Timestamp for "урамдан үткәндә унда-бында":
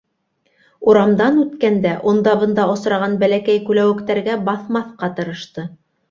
0.91-2.65